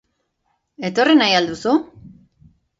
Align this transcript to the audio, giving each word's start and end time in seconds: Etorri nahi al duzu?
Etorri 0.89 1.15
nahi 1.21 1.37
al 1.43 1.53
duzu? 1.53 1.77